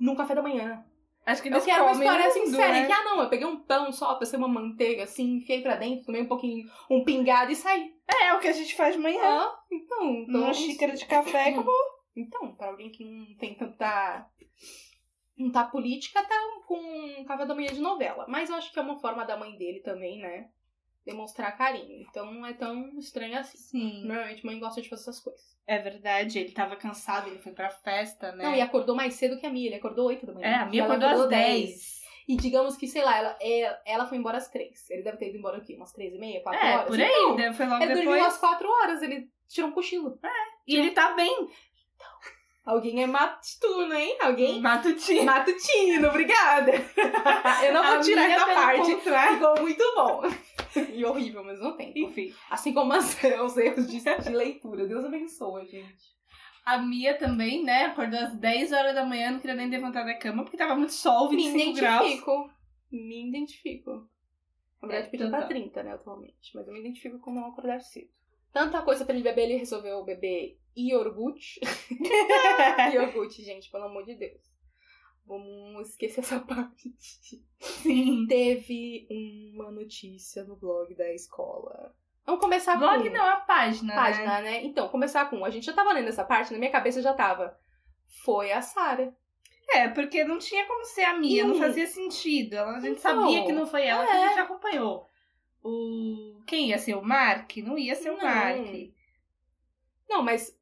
num 0.00 0.16
café 0.16 0.34
da 0.34 0.40
manhã? 0.40 0.82
Acho 1.26 1.42
que 1.42 1.48
eles 1.48 1.58
eu 1.58 1.64
quero 1.64 1.82
uma 1.82 1.92
história 1.92 2.24
mundo, 2.26 2.32
sincera. 2.32 2.72
Né? 2.72 2.86
Que, 2.86 2.92
ah, 2.92 3.04
não, 3.04 3.20
eu 3.20 3.28
peguei 3.28 3.46
um 3.46 3.58
pão 3.58 3.90
só 3.90 4.14
pra 4.14 4.24
ser 4.24 4.36
uma 4.36 4.46
manteiga, 4.46 5.02
assim, 5.02 5.38
enfiei 5.38 5.60
pra 5.60 5.74
dentro, 5.74 6.06
tomei 6.06 6.22
um 6.22 6.28
pouquinho, 6.28 6.70
um 6.88 7.02
pingado 7.04 7.50
e 7.50 7.56
saí. 7.56 7.92
É, 8.06 8.28
é 8.28 8.34
o 8.34 8.38
que 8.38 8.46
a 8.46 8.52
gente 8.52 8.76
faz 8.76 8.94
de 8.94 9.02
manhã. 9.02 9.20
Ah, 9.20 9.58
então. 9.70 10.24
então 10.28 10.40
uma 10.42 10.54
xícara 10.54 10.94
de 10.94 11.04
café 11.04 11.48
acabou. 11.48 11.74
Então, 12.16 12.54
pra 12.54 12.68
alguém 12.68 12.90
que 12.90 13.04
não 13.04 13.36
tem 13.36 13.54
tanta. 13.54 14.24
Não 15.36 15.50
tá 15.50 15.64
política, 15.64 16.22
tá 16.22 16.36
com 16.66 16.78
um 16.78 17.24
café 17.24 17.44
da 17.44 17.54
manhã 17.54 17.72
de 17.72 17.80
novela. 17.80 18.24
Mas 18.28 18.48
eu 18.48 18.54
acho 18.54 18.72
que 18.72 18.78
é 18.78 18.82
uma 18.82 18.98
forma 19.00 19.24
da 19.24 19.36
mãe 19.36 19.58
dele 19.58 19.80
também, 19.80 20.20
né? 20.20 20.48
Demonstrar 21.06 21.56
carinho. 21.56 22.02
Então 22.02 22.32
não 22.32 22.44
é 22.44 22.52
tão 22.52 22.98
estranho 22.98 23.38
assim. 23.38 23.56
Sim. 23.56 24.04
Normalmente 24.04 24.44
mãe 24.44 24.58
gosta 24.58 24.82
de 24.82 24.88
fazer 24.88 25.02
essas 25.02 25.20
coisas. 25.20 25.56
É 25.66 25.78
verdade, 25.78 26.38
ele 26.38 26.52
tava 26.52 26.76
cansado, 26.76 27.28
ele 27.28 27.38
foi 27.38 27.52
pra 27.52 27.70
festa, 27.70 28.32
né? 28.32 28.44
Não, 28.44 28.54
e 28.54 28.60
acordou 28.60 28.94
mais 28.94 29.14
cedo 29.14 29.38
que 29.38 29.46
a 29.46 29.50
Mia, 29.50 29.66
ele 29.66 29.76
acordou 29.76 30.06
8 30.06 30.26
da 30.26 30.34
manhã. 30.34 30.46
É, 30.46 30.54
a 30.54 30.66
Mia 30.66 30.84
acordou, 30.84 31.08
acordou 31.08 31.24
às 31.24 31.30
10. 31.30 31.64
10. 31.66 32.06
E 32.28 32.36
digamos 32.36 32.76
que, 32.76 32.88
sei 32.88 33.04
lá, 33.04 33.16
ela, 33.16 33.38
é, 33.40 33.78
ela 33.86 34.06
foi 34.06 34.18
embora 34.18 34.38
às 34.38 34.48
3. 34.48 34.90
Ele 34.90 35.02
deve 35.02 35.16
ter 35.16 35.28
ido 35.28 35.38
embora 35.38 35.58
aqui, 35.58 35.74
umas 35.74 35.92
3 35.92 36.14
e 36.14 36.18
meia, 36.18 36.42
4 36.42 36.60
é, 36.60 36.74
horas. 36.74 36.86
por 36.86 37.00
aí, 37.00 37.26
então, 37.32 37.54
foi 37.54 37.66
logo 37.66 37.82
ele 37.84 37.94
depois. 37.94 37.98
Ele 37.98 38.04
dormiu 38.04 38.24
às 38.26 38.38
4 38.38 38.68
horas, 38.68 39.02
ele 39.02 39.30
tirou 39.48 39.70
um 39.70 39.72
cochilo. 39.72 40.18
É, 40.22 40.28
e 40.66 40.76
ele 40.76 40.90
tá 40.90 41.14
bem. 41.14 41.48
Alguém 42.66 43.00
é 43.00 43.06
matutino, 43.06 43.94
hein? 43.94 44.18
Alguém? 44.20 44.60
Matutino. 44.60 45.24
Matutino, 45.24 46.08
obrigada. 46.08 46.72
Eu 47.64 47.72
não 47.72 47.86
vou 47.86 48.00
tirar 48.00 48.28
essa 48.28 48.44
parte. 48.44 48.94
Contrário. 48.96 49.38
Ficou 49.38 49.62
muito 49.62 49.84
bom. 49.94 50.22
e 50.92 51.04
horrível 51.04 51.40
ao 51.40 51.46
mesmo 51.46 51.76
tempo. 51.76 51.96
Enfim. 51.96 52.34
Assim 52.50 52.74
como 52.74 52.92
as, 52.92 53.16
os 53.44 53.56
erros 53.56 53.88
de, 53.88 54.00
de 54.00 54.30
leitura. 54.30 54.84
Deus 54.84 55.04
abençoe, 55.04 55.64
gente. 55.66 56.16
A 56.64 56.78
Mia 56.78 57.16
também, 57.16 57.62
né? 57.62 57.84
Acordou 57.84 58.18
às 58.18 58.36
10 58.36 58.72
horas 58.72 58.96
da 58.96 59.04
manhã, 59.06 59.30
não 59.30 59.38
queria 59.38 59.54
nem 59.54 59.70
levantar 59.70 60.02
da 60.02 60.18
cama, 60.18 60.42
porque 60.42 60.56
tava 60.56 60.74
muito 60.74 60.92
sol, 60.92 61.28
25 61.28 61.56
Me 61.56 61.72
graus. 61.72 62.00
Me 62.00 62.08
identifico. 62.08 62.50
Me 62.90 63.28
identifico. 63.28 63.90
Na 64.82 64.88
verdade, 64.88 65.06
é, 65.06 65.10
pediu 65.10 65.30
pra 65.30 65.46
30, 65.46 65.82
né, 65.84 65.92
atualmente. 65.92 66.50
Mas 66.52 66.66
eu 66.66 66.74
me 66.74 66.80
identifico 66.80 67.20
com 67.20 67.32
não 67.32 67.46
acordar 67.46 67.80
cedo. 67.80 68.10
Tanta 68.56 68.80
coisa 68.80 69.04
pra 69.04 69.14
ele 69.14 69.22
beber, 69.22 69.42
ele 69.42 69.58
resolveu 69.58 70.02
beber 70.02 70.58
iogurte. 70.74 71.60
iogurte, 72.90 73.44
gente, 73.44 73.70
pelo 73.70 73.84
amor 73.84 74.02
de 74.02 74.14
Deus. 74.14 74.40
Vamos 75.26 75.90
esquecer 75.90 76.20
essa 76.20 76.40
parte. 76.40 76.96
Sim. 77.60 78.26
Teve 78.26 79.06
uma 79.10 79.70
notícia 79.70 80.42
no 80.44 80.56
blog 80.56 80.94
da 80.94 81.12
escola. 81.12 81.94
Vamos 82.24 82.40
começar 82.40 82.78
blog 82.78 82.94
com. 82.94 83.02
Blog 83.02 83.14
não, 83.14 83.26
a 83.26 83.36
página. 83.40 83.94
Página, 83.94 84.40
né? 84.40 84.52
né? 84.52 84.64
Então, 84.64 84.88
começar 84.88 85.28
com. 85.28 85.44
A 85.44 85.50
gente 85.50 85.66
já 85.66 85.74
tava 85.74 85.92
lendo 85.92 86.08
essa 86.08 86.24
parte, 86.24 86.50
na 86.50 86.58
minha 86.58 86.72
cabeça 86.72 87.02
já 87.02 87.12
tava. 87.12 87.60
Foi 88.24 88.52
a 88.52 88.62
Sara. 88.62 89.14
É, 89.68 89.86
porque 89.88 90.24
não 90.24 90.38
tinha 90.38 90.64
como 90.64 90.82
ser 90.86 91.04
a 91.04 91.18
Mia, 91.18 91.44
não 91.44 91.56
fazia 91.56 91.86
sentido. 91.86 92.54
A 92.54 92.80
gente 92.80 93.00
então, 93.00 93.20
sabia 93.20 93.44
que 93.44 93.52
não 93.52 93.66
foi 93.66 93.84
ela 93.84 94.02
é. 94.02 94.06
que 94.06 94.12
a 94.12 94.28
gente 94.28 94.38
acompanhou. 94.38 95.10
O... 95.66 96.42
Quem 96.46 96.68
ia 96.68 96.78
ser 96.78 96.94
o 96.94 97.02
Mark? 97.02 97.56
Não 97.58 97.76
ia 97.76 97.94
ser 97.94 98.10
o 98.10 98.22
Mark. 98.22 98.66
Não, 100.08 100.22
mas 100.22 100.56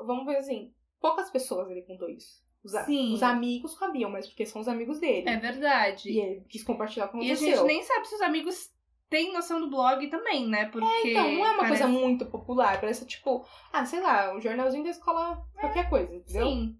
vamos 0.00 0.26
ver 0.26 0.36
assim, 0.36 0.72
poucas 1.00 1.30
pessoas 1.30 1.70
ele 1.70 1.82
contou 1.82 2.08
isso. 2.08 2.42
Os, 2.64 2.72
Sim. 2.84 3.14
os 3.14 3.22
amigos 3.22 3.74
sabiam, 3.74 4.10
mas 4.10 4.26
porque 4.26 4.44
são 4.44 4.60
os 4.60 4.68
amigos 4.68 4.98
dele. 4.98 5.28
É 5.28 5.36
verdade. 5.36 6.10
E 6.10 6.18
ele 6.18 6.44
quis 6.48 6.64
compartilhar 6.64 7.08
com 7.08 7.22
E 7.22 7.30
a 7.30 7.34
gente 7.34 7.62
nem 7.62 7.82
sabe 7.82 8.08
se 8.08 8.16
os 8.16 8.20
amigos 8.20 8.70
têm 9.08 9.32
noção 9.32 9.60
do 9.60 9.70
blog 9.70 10.06
também, 10.08 10.46
né? 10.48 10.66
Porque. 10.66 10.86
É, 10.86 11.10
então, 11.10 11.32
não 11.32 11.46
é 11.46 11.50
uma 11.50 11.62
parece... 11.62 11.82
coisa 11.82 11.88
muito 11.88 12.26
popular. 12.26 12.80
Parece 12.80 13.06
tipo, 13.06 13.46
ah, 13.72 13.86
sei 13.86 14.00
lá, 14.00 14.34
um 14.34 14.40
jornalzinho 14.40 14.84
da 14.84 14.90
escola, 14.90 15.42
qualquer 15.54 15.88
coisa, 15.88 16.14
entendeu? 16.14 16.46
Sim. 16.48 16.78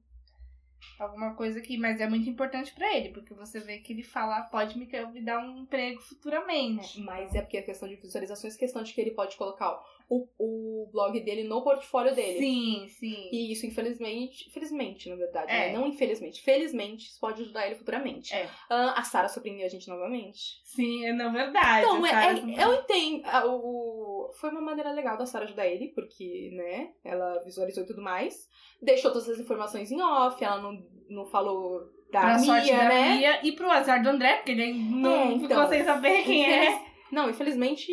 Alguma 0.98 1.34
coisa 1.34 1.60
que, 1.60 1.78
mas 1.78 2.00
é 2.00 2.08
muito 2.08 2.28
importante 2.28 2.72
pra 2.74 2.94
ele, 2.94 3.10
porque 3.10 3.34
você 3.34 3.60
vê 3.60 3.78
que 3.78 3.92
ele 3.92 4.02
fala, 4.02 4.42
pode 4.42 4.78
me, 4.78 4.86
me 5.12 5.20
dar 5.22 5.38
um 5.38 5.58
emprego 5.58 6.00
futuramente. 6.00 7.00
Mas 7.00 7.34
é 7.34 7.40
porque 7.40 7.58
a 7.58 7.62
questão 7.62 7.88
de 7.88 7.96
visualizações, 7.96 8.56
questão 8.56 8.82
de 8.82 8.92
que 8.92 9.00
ele 9.00 9.12
pode 9.12 9.36
colocar 9.36 9.80
o, 10.08 10.26
o 10.38 10.88
blog 10.90 11.20
dele 11.20 11.44
no 11.44 11.62
portfólio 11.62 12.14
dele. 12.14 12.38
Sim, 12.38 12.86
sim. 12.98 13.28
E 13.30 13.52
isso, 13.52 13.66
infelizmente, 13.66 14.50
felizmente, 14.50 15.08
na 15.08 15.16
verdade, 15.16 15.50
É. 15.52 15.66
né? 15.68 15.72
não 15.78 15.86
infelizmente, 15.86 16.42
felizmente, 16.42 17.08
isso 17.08 17.20
pode 17.20 17.42
ajudar 17.42 17.66
ele 17.66 17.74
futuramente. 17.76 18.32
É. 18.34 18.48
Ah, 18.70 18.94
a 18.98 19.02
Sarah 19.02 19.28
surpreendeu 19.28 19.66
a 19.66 19.68
gente 19.68 19.86
novamente. 19.88 20.60
Sim, 20.64 21.04
é 21.04 21.12
na 21.12 21.28
verdade. 21.28 21.84
Então, 21.86 22.06
é- 22.06 22.32
é- 22.32 22.64
eu 22.64 22.74
entendo. 22.74 23.22
ah, 23.26 23.46
o- 23.46 24.32
Foi 24.40 24.50
uma 24.50 24.60
maneira 24.60 24.92
legal 24.92 25.16
da 25.16 25.24
Sarah 25.26 25.46
ajudar 25.46 25.66
ele, 25.66 25.88
porque, 25.94 26.50
né, 26.52 26.90
ela 27.04 27.38
visualizou 27.44 27.82
e 27.82 27.86
tudo 27.86 28.02
mais. 28.02 28.46
Deixou 28.80 29.10
todas 29.10 29.28
as 29.28 29.38
informações 29.40 29.90
em 29.90 30.00
off, 30.00 30.42
ela 30.44 30.60
não, 30.60 30.78
não 31.08 31.26
falou 31.26 31.80
da 32.12 32.20
pra 32.20 32.34
Mia, 32.36 32.44
sorte 32.44 32.70
da 32.70 32.88
né? 32.88 33.16
Mia 33.16 33.40
e 33.46 33.52
pro 33.52 33.70
azar 33.70 34.02
do 34.02 34.08
André, 34.10 34.36
porque 34.36 34.52
ele 34.52 34.72
não 34.74 35.10
É, 35.12 35.26
ficou 35.32 35.44
então, 35.46 35.68
sem 35.68 35.82
saber 35.84 36.22
quem 36.24 36.44
é. 36.44 36.64
Infeliz- 36.72 36.88
Não, 37.10 37.30
infelizmente, 37.30 37.90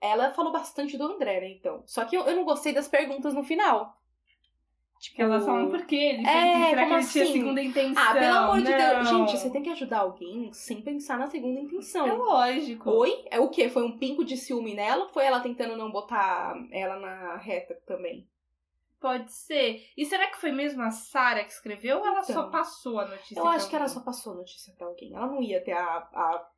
ela 0.00 0.30
falou 0.32 0.52
bastante 0.52 0.96
do 0.96 1.04
André, 1.04 1.40
né, 1.40 1.50
então. 1.50 1.82
Só 1.86 2.04
que 2.04 2.16
eu, 2.16 2.22
eu 2.22 2.36
não 2.36 2.44
gostei 2.44 2.72
das 2.72 2.88
perguntas 2.88 3.34
no 3.34 3.42
final. 3.42 3.96
Tipo, 5.00 5.22
elas 5.22 5.44
falam 5.44 5.70
por 5.70 5.86
quê? 5.86 5.94
Ele 5.94 6.26
É, 6.26 6.70
será 6.70 6.86
que 6.86 6.92
ele 6.92 7.06
tinha 7.06 7.24
assim? 7.24 7.32
segunda 7.32 7.62
intenção? 7.62 8.02
Ah, 8.02 8.12
pelo 8.14 8.34
amor 8.34 8.58
de 8.58 8.64
Deus. 8.64 8.78
Não. 8.80 9.04
Gente, 9.04 9.38
você 9.38 9.50
tem 9.50 9.62
que 9.62 9.70
ajudar 9.70 9.98
alguém 10.00 10.52
sem 10.52 10.82
pensar 10.82 11.16
na 11.18 11.28
segunda 11.28 11.60
intenção. 11.60 12.04
É 12.04 12.12
lógico. 12.12 12.90
Oi? 12.90 13.24
É 13.30 13.38
o 13.38 13.48
quê? 13.48 13.68
Foi 13.68 13.84
um 13.84 13.96
pingo 13.96 14.24
de 14.24 14.36
ciúme 14.36 14.74
nela? 14.74 15.04
ou 15.04 15.10
Foi 15.10 15.24
ela 15.24 15.38
tentando 15.38 15.76
não 15.76 15.92
botar 15.92 16.56
ela 16.72 16.98
na 16.98 17.36
reta 17.36 17.80
também? 17.86 18.28
Pode 19.00 19.32
ser. 19.32 19.84
E 19.96 20.04
será 20.04 20.26
que 20.26 20.40
foi 20.40 20.50
mesmo 20.50 20.82
a 20.82 20.90
Sarah 20.90 21.44
que 21.44 21.52
escreveu 21.52 21.98
ou 22.00 22.06
ela 22.06 22.24
só 22.24 22.32
Então, 22.32 22.50
passou 22.50 22.98
a 22.98 23.06
notícia? 23.06 23.38
Eu 23.38 23.46
acho 23.46 23.70
que 23.70 23.76
ela 23.76 23.86
só 23.86 24.00
passou 24.00 24.32
a 24.32 24.36
notícia 24.36 24.74
pra 24.76 24.88
alguém. 24.88 25.14
Ela 25.14 25.28
não 25.28 25.40
ia 25.40 25.62
ter 25.62 25.74
a, 25.74 25.98
a 26.12 26.48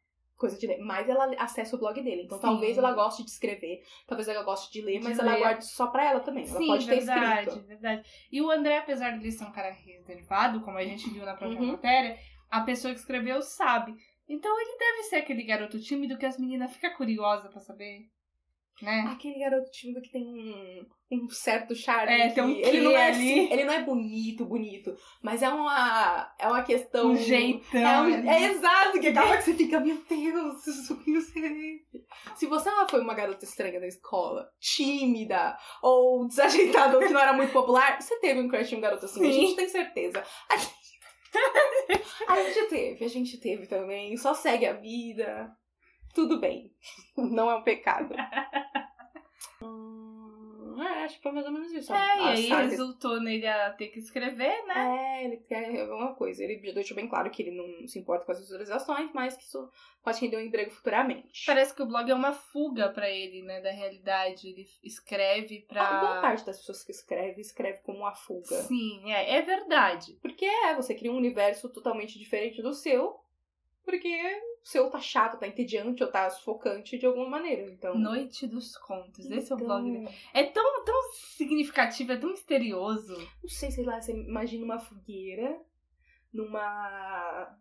coisa 0.40 0.58
de 0.58 0.66
ler. 0.66 0.78
Mas 0.80 1.08
ela 1.08 1.32
acessa 1.38 1.76
o 1.76 1.78
blog 1.78 2.02
dele. 2.02 2.22
Então 2.24 2.38
Sim. 2.38 2.42
talvez 2.42 2.76
ela 2.78 2.92
goste 2.92 3.22
de 3.22 3.30
escrever, 3.30 3.82
talvez 4.06 4.26
ela 4.26 4.42
goste 4.42 4.72
de 4.72 4.80
ler, 4.84 4.98
De 4.98 5.04
mas 5.04 5.18
ela 5.18 5.32
ler. 5.34 5.38
guarde 5.38 5.64
só 5.66 5.86
pra 5.88 6.04
ela 6.10 6.20
também. 6.20 6.48
Ela 6.48 6.58
Sim, 6.58 6.66
pode 6.66 6.86
ter 6.86 6.96
verdade, 6.96 7.48
escrito. 7.48 7.66
verdade. 7.68 8.08
E 8.32 8.40
o 8.42 8.50
André, 8.50 8.78
apesar 8.78 9.10
de 9.10 9.18
ele 9.18 9.30
ser 9.32 9.44
um 9.44 9.52
cara 9.52 9.70
reservado, 9.70 10.60
como 10.62 10.78
a 10.78 10.84
gente 10.84 11.08
viu 11.10 11.24
na 11.24 11.36
própria 11.36 11.60
Uhum. 11.60 11.72
matéria, 11.72 12.18
a 12.50 12.62
pessoa 12.62 12.92
que 12.92 13.00
escreveu 13.00 13.40
sabe. 13.42 13.94
Então 14.28 14.60
ele 14.60 14.78
deve 14.78 15.02
ser 15.04 15.16
aquele 15.16 15.42
garoto 15.44 15.78
tímido 15.80 16.16
que 16.16 16.24
as 16.26 16.38
meninas 16.38 16.72
ficam 16.72 16.94
curiosas 16.94 17.50
pra 17.50 17.60
saber, 17.60 18.02
né? 18.82 19.04
Aquele 19.12 19.38
garoto 19.38 19.70
tímido 19.70 20.00
que 20.00 20.10
tem 20.10 20.22
um, 20.22 20.86
um 21.12 21.28
certo 21.28 21.74
charme. 21.74 22.12
É, 22.12 22.28
que 22.28 22.34
tem 22.34 22.44
um 22.44 22.50
ele 22.50 22.62
quê 22.70 22.80
não 22.80 22.90
é 22.92 23.06
ali. 23.08 23.40
assim, 23.40 23.52
ele 23.52 23.64
não 23.64 23.74
é 23.74 23.82
bonito, 23.82 24.44
bonito, 24.44 24.96
mas 25.22 25.42
é 25.42 25.48
uma 25.48 26.34
é 26.38 26.46
uma 26.46 26.62
questão 26.62 27.12
Um 27.12 27.16
jeitão. 27.16 27.80
É, 27.80 28.00
um- 28.02 28.30
é 28.30 28.44
exato, 28.52 29.00
que 29.00 29.08
acaba 29.08 29.36
que 29.36 29.42
você 29.44 29.54
fica, 29.54 29.80
meu 29.80 29.98
Deus, 30.08 30.66
isso 30.66 30.96
que. 31.02 31.20
Se 32.36 32.46
você 32.46 32.70
foi 32.88 33.00
uma 33.00 33.14
garota 33.14 33.44
estranha 33.44 33.78
da 33.80 33.86
escola, 33.86 34.48
tímida, 34.60 35.56
ou 35.82 36.26
desajeitada, 36.26 36.96
ou 36.98 37.02
que 37.06 37.12
não 37.12 37.20
era 37.20 37.32
muito 37.32 37.52
popular, 37.52 38.00
você 38.00 38.18
teve 38.20 38.40
um 38.40 38.48
crush 38.48 38.72
em 38.72 38.78
um 38.78 38.80
garoto 38.80 39.04
assim, 39.04 39.20
a 39.20 39.32
Sim. 39.32 39.40
gente 39.40 39.56
tem 39.56 39.68
certeza. 39.68 40.24
A 40.48 40.56
gente... 40.56 40.80
a 42.26 42.42
gente 42.42 42.68
teve, 42.68 43.04
a 43.04 43.08
gente 43.08 43.38
teve 43.40 43.66
também, 43.66 44.16
só 44.16 44.34
segue 44.34 44.66
a 44.66 44.72
vida. 44.72 45.50
Tudo 46.14 46.38
bem. 46.40 46.72
Não 47.16 47.50
é 47.50 47.56
um 47.56 47.62
pecado. 47.62 48.14
Hum, 49.62 50.82
é, 50.82 51.04
acho 51.04 51.16
que 51.16 51.22
foi 51.22 51.32
mais 51.32 51.46
ou 51.46 51.52
menos 51.52 51.70
isso. 51.72 51.92
É, 51.92 51.96
e 51.96 52.20
A 52.52 52.58
aí 52.58 52.68
resultou 52.68 53.20
nele 53.20 53.46
a 53.46 53.70
ter 53.70 53.88
que 53.88 53.98
escrever, 53.98 54.64
né? 54.66 55.20
é, 55.20 55.24
ele 55.24 55.36
quer 55.38 55.80
alguma 55.82 56.14
coisa. 56.14 56.42
Ele 56.42 56.72
deixou 56.72 56.96
bem 56.96 57.08
claro 57.08 57.30
que 57.30 57.42
ele 57.42 57.50
não 57.50 57.86
se 57.86 57.98
importa 57.98 58.24
com 58.24 58.32
as 58.32 58.40
visualizações, 58.40 59.10
mas 59.12 59.36
que 59.36 59.44
isso 59.44 59.70
pode 60.02 60.20
render 60.20 60.38
um 60.38 60.40
emprego 60.40 60.70
futuramente. 60.70 61.44
Parece 61.46 61.74
que 61.74 61.82
o 61.82 61.86
blog 61.86 62.10
é 62.10 62.14
uma 62.14 62.32
fuga 62.32 62.88
pra 62.88 63.08
ele, 63.10 63.42
né, 63.42 63.60
da 63.60 63.70
realidade. 63.70 64.48
Ele 64.48 64.66
escreve 64.82 65.60
pra. 65.68 65.82
A 65.82 66.00
boa 66.00 66.20
parte 66.20 66.46
das 66.46 66.58
pessoas 66.58 66.82
que 66.82 66.92
escreve, 66.92 67.40
escreve 67.40 67.80
como 67.80 67.98
uma 67.98 68.14
fuga. 68.14 68.56
Sim, 68.62 69.12
é, 69.12 69.36
é 69.36 69.42
verdade. 69.42 70.18
Porque 70.22 70.44
é, 70.44 70.74
você 70.74 70.94
cria 70.94 71.12
um 71.12 71.16
universo 71.16 71.68
totalmente 71.68 72.18
diferente 72.18 72.62
do 72.62 72.72
seu, 72.72 73.20
porque 73.84 74.08
seu 74.62 74.90
tá 74.90 75.00
chato, 75.00 75.38
tá 75.38 75.46
entediante 75.46 76.02
ou 76.02 76.10
tá 76.10 76.28
sufocante 76.30 76.98
de 76.98 77.06
alguma 77.06 77.28
maneira. 77.28 77.70
Então. 77.70 77.96
Noite 77.96 78.46
dos 78.46 78.76
Contos. 78.76 79.30
Esse 79.30 79.52
é 79.52 79.56
o 79.56 79.58
Então, 79.58 79.66
blog. 79.66 80.08
É 80.32 80.44
tão, 80.44 80.84
tão 80.84 81.12
significativo, 81.12 82.12
é 82.12 82.16
tão 82.16 82.30
misterioso. 82.30 83.16
Não 83.42 83.48
sei, 83.48 83.70
sei 83.70 83.84
lá, 83.84 84.00
você 84.00 84.12
imagina 84.12 84.64
uma 84.64 84.78
fogueira 84.78 85.60
numa. 86.32 87.56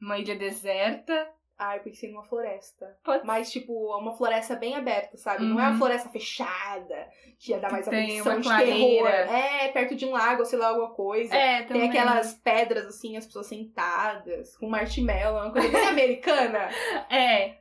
Uma 0.00 0.18
ilha 0.18 0.36
deserta. 0.36 1.32
Ah, 1.58 1.76
eu 1.76 1.82
pensei 1.82 2.08
numa 2.10 2.22
floresta. 2.22 2.96
Pode 3.04 3.26
Mas, 3.26 3.50
tipo, 3.50 3.72
uma 3.96 4.16
floresta 4.16 4.54
bem 4.54 4.76
aberta, 4.76 5.16
sabe? 5.16 5.44
Não 5.44 5.58
é 5.58 5.64
uma 5.64 5.72
Uhum. 5.72 5.78
floresta 5.78 6.08
fechada, 6.08 7.08
que 7.36 7.50
ia 7.50 7.58
dar 7.58 7.72
mais 7.72 7.84
tem 7.88 8.20
uma 8.22 8.38
de 8.40 8.48
terror. 8.48 9.08
É, 9.08 9.66
perto 9.72 9.96
de 9.96 10.06
um 10.06 10.12
lago, 10.12 10.44
sei 10.44 10.56
lá, 10.56 10.68
alguma 10.68 10.90
coisa. 10.94 11.34
É, 11.34 11.58
Tem 11.58 11.66
também. 11.66 11.88
aquelas 11.88 12.34
pedras, 12.34 12.86
assim, 12.86 13.16
as 13.16 13.26
pessoas 13.26 13.48
sentadas, 13.48 14.56
com 14.56 14.68
marshmallow, 14.68 15.42
uma 15.42 15.52
coisa 15.52 15.68
bem 15.68 15.86
americana. 15.88 16.68
É. 17.10 17.56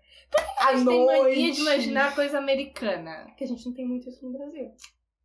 A 0.59 0.75
gente 0.75 0.85
tem 0.87 1.05
noite. 1.05 1.21
mania 1.23 1.51
de 1.53 1.61
imaginar 1.61 2.13
coisa 2.13 2.37
americana. 2.37 3.33
Que 3.37 3.45
a 3.45 3.47
gente 3.47 3.65
não 3.65 3.73
tem 3.73 3.85
muito 3.87 4.09
isso 4.09 4.23
no 4.29 4.37
Brasil. 4.37 4.71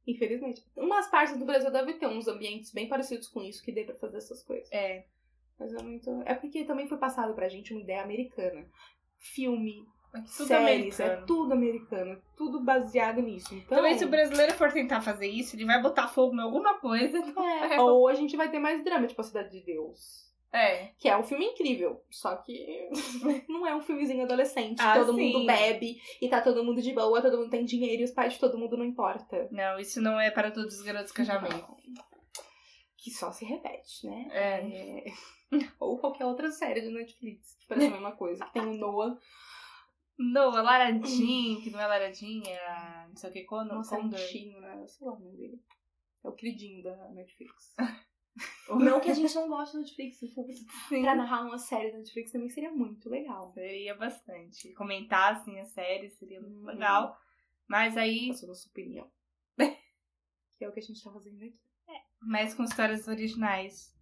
Infelizmente. 0.06 0.64
Umas 0.76 1.08
partes 1.08 1.36
do 1.36 1.44
Brasil 1.44 1.70
deve 1.70 1.92
ter 1.94 2.06
uns 2.06 2.26
ambientes 2.26 2.72
bem 2.72 2.88
parecidos 2.88 3.28
com 3.28 3.42
isso, 3.42 3.62
que 3.62 3.70
dê 3.72 3.84
pra 3.84 3.94
fazer 3.96 4.16
essas 4.18 4.42
coisas. 4.42 4.70
É. 4.72 5.04
Mas 5.58 5.72
é 5.72 5.82
muito. 5.82 6.22
É 6.24 6.34
porque 6.34 6.64
também 6.64 6.88
foi 6.88 6.98
passado 6.98 7.34
pra 7.34 7.48
gente 7.48 7.72
uma 7.72 7.82
ideia 7.82 8.02
americana. 8.02 8.66
Filme, 9.18 9.86
É 10.14 10.20
tudo 10.36 10.46
séries, 10.48 11.00
é 11.00 11.04
americano. 11.04 11.26
tudo 11.26 11.52
americano. 11.52 12.22
Tudo 12.36 12.60
baseado 12.60 13.22
nisso. 13.22 13.54
Então. 13.54 13.78
Também 13.78 13.96
se 13.96 14.04
o 14.04 14.08
brasileiro 14.08 14.52
for 14.54 14.72
tentar 14.72 15.00
fazer 15.00 15.28
isso, 15.28 15.54
ele 15.56 15.64
vai 15.64 15.80
botar 15.80 16.08
fogo 16.08 16.34
em 16.34 16.40
alguma 16.40 16.78
coisa. 16.78 17.18
É, 17.70 17.80
ou 17.80 18.08
a 18.08 18.14
gente 18.14 18.36
vai 18.36 18.50
ter 18.50 18.58
mais 18.58 18.82
drama, 18.84 19.06
tipo 19.06 19.20
a 19.20 19.24
Cidade 19.24 19.50
de 19.50 19.64
Deus. 19.64 20.32
É. 20.52 20.90
Que 20.98 21.08
é 21.08 21.16
um 21.16 21.22
filme 21.22 21.46
incrível. 21.46 22.02
Só 22.10 22.36
que 22.36 22.90
não 23.48 23.66
é 23.66 23.74
um 23.74 23.80
filmezinho 23.80 24.24
adolescente. 24.24 24.82
Ah, 24.82 24.98
todo 24.98 25.14
sim. 25.14 25.32
mundo 25.32 25.46
bebe 25.46 25.96
e 26.20 26.28
tá 26.28 26.42
todo 26.42 26.62
mundo 26.62 26.82
de 26.82 26.92
boa, 26.92 27.22
todo 27.22 27.38
mundo 27.38 27.50
tem 27.50 27.64
dinheiro 27.64 28.02
e 28.02 28.04
os 28.04 28.10
pais 28.10 28.34
de 28.34 28.38
todo 28.38 28.58
mundo 28.58 28.76
não 28.76 28.84
importa. 28.84 29.48
Não, 29.50 29.78
isso 29.78 30.00
não 30.02 30.20
é 30.20 30.30
para 30.30 30.50
todos 30.50 30.76
os 30.76 30.82
garotos 30.82 31.10
que 31.10 31.22
eu 31.22 31.24
já 31.24 31.36
amei. 31.38 31.52
Que 33.02 33.10
só 33.10 33.32
se 33.32 33.44
repete, 33.44 34.06
né? 34.06 34.28
É. 34.30 35.06
É. 35.08 35.12
Ou 35.80 35.98
qualquer 35.98 36.24
outra 36.24 36.50
série 36.52 36.82
do 36.82 36.92
Netflix, 36.92 37.56
que 37.56 37.66
parece 37.66 37.88
a 37.88 37.90
mesma 37.90 38.12
coisa. 38.12 38.44
Que 38.46 38.52
tem 38.52 38.62
o 38.62 38.74
Noah. 38.74 39.18
Noah, 40.16 40.62
Lara 40.62 40.92
Jean, 40.92 41.60
que 41.62 41.70
não 41.70 41.80
é 41.80 41.86
Lara 41.86 42.12
Jean, 42.14 42.42
é 42.46 42.66
a 42.68 43.06
não 43.08 43.16
sei 43.16 43.30
o 43.30 43.32
que, 43.32 43.42
Condor. 43.44 43.74
Nossa, 43.78 43.96
Condor. 43.96 44.20
Antino, 44.20 44.60
né? 44.60 44.86
Sei 44.86 45.04
lá 45.04 45.14
o 45.14 45.18
nome 45.18 45.36
dele. 45.36 45.60
É 46.22 46.28
o 46.28 46.32
queridinho 46.32 46.84
da 46.84 47.08
Netflix. 47.08 47.74
não 48.70 49.00
que 49.00 49.10
a 49.10 49.14
gente 49.14 49.34
não 49.34 49.48
goste 49.48 49.74
da 49.74 49.80
Netflix. 49.80 50.18
Sim. 50.88 51.02
pra 51.02 51.16
narrar 51.16 51.42
uma 51.42 51.58
série 51.58 51.90
da 51.90 51.98
Netflix 51.98 52.30
também 52.30 52.48
seria 52.50 52.70
muito 52.70 53.10
legal. 53.10 53.52
Seria 53.52 53.96
bastante. 53.96 54.72
Comentar, 54.74 55.32
assim, 55.32 55.58
a 55.58 55.64
série 55.64 56.08
seria 56.10 56.40
muito 56.40 56.60
Uhum. 56.60 56.66
legal. 56.66 57.18
Mas 57.66 57.96
aí, 57.96 58.28
Passando 58.28 58.52
a 58.52 58.54
sua 58.54 58.70
opinião. 58.70 59.10
que 60.56 60.64
é 60.64 60.68
o 60.68 60.72
que 60.72 60.78
a 60.78 60.82
gente 60.82 61.02
tá 61.02 61.10
fazendo 61.10 61.36
aqui. 61.42 61.58
Mais 62.22 62.54
com 62.54 62.64
histórias 62.64 63.08
originais. 63.08 63.92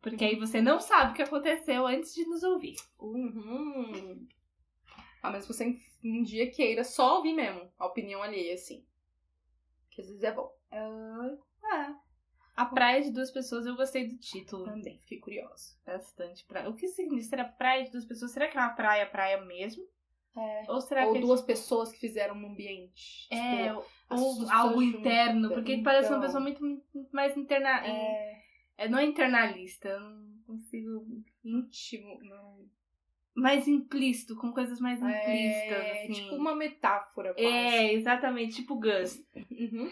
Porque 0.00 0.24
aí 0.24 0.38
você 0.38 0.60
não 0.60 0.80
sabe 0.80 1.12
o 1.12 1.14
que 1.14 1.22
aconteceu 1.22 1.86
antes 1.86 2.14
de 2.14 2.24
nos 2.26 2.42
ouvir. 2.42 2.76
Uhum. 2.98 4.26
Ah, 5.22 5.30
mas 5.30 5.46
você 5.46 5.78
um 6.04 6.22
dia 6.22 6.50
queira 6.50 6.84
só 6.84 7.16
ouvir 7.16 7.32
mesmo 7.32 7.72
a 7.78 7.86
opinião 7.86 8.22
alheia, 8.22 8.54
assim. 8.54 8.84
Que 9.90 10.02
às 10.02 10.08
vezes 10.08 10.22
é 10.22 10.32
bom. 10.32 10.52
Ah, 10.70 11.96
a 12.56 12.66
praia 12.66 13.02
de 13.02 13.10
duas 13.10 13.30
pessoas, 13.30 13.66
eu 13.66 13.74
gostei 13.74 14.06
do 14.06 14.16
título. 14.18 14.64
Também, 14.64 14.98
fiquei 15.00 15.18
curiosa. 15.18 15.76
Bastante. 15.84 16.44
Pra... 16.44 16.68
O 16.68 16.74
que 16.74 16.86
significa? 16.88 17.30
Será 17.30 17.44
praia 17.44 17.84
de 17.84 17.90
duas 17.90 18.04
pessoas? 18.04 18.30
Será 18.30 18.48
que 18.48 18.56
é 18.56 18.60
uma 18.60 18.74
praia, 18.74 19.06
praia 19.06 19.44
mesmo? 19.44 19.84
É. 20.36 20.64
Ou 20.68 20.80
será 20.80 21.06
Ou 21.06 21.12
que 21.14 21.20
duas 21.20 21.42
pessoas 21.42 21.92
que 21.92 21.98
fizeram 22.00 22.34
um 22.36 22.46
ambiente. 22.46 23.26
é, 23.30 23.68
Tipo, 23.68 23.84
ou 24.10 24.50
algo 24.50 24.82
interno? 24.82 25.48
Porque 25.50 25.78
parece 25.78 26.08
uma 26.08 26.16
Então, 26.16 26.26
pessoa 26.26 26.40
muito, 26.42 26.62
muito 26.62 27.10
mais 27.12 27.36
interna... 27.36 27.86
É, 27.86 28.42
É, 28.76 28.88
não 28.88 28.98
é 28.98 29.04
internalista, 29.04 29.88
eu 29.88 30.00
não 30.00 30.42
consigo. 30.46 31.06
íntimo. 31.44 32.18
Não. 32.24 32.68
Mais 33.36 33.68
implícito, 33.68 34.36
com 34.36 34.52
coisas 34.52 34.80
mais 34.80 34.98
implícitas, 35.00 35.84
É, 35.84 36.02
assim. 36.02 36.12
tipo 36.12 36.34
uma 36.36 36.54
metáfora, 36.56 37.32
quase. 37.34 37.46
É, 37.48 37.92
exatamente, 37.92 38.56
tipo 38.56 38.74
Gus. 38.78 39.24
Uhum. 39.50 39.90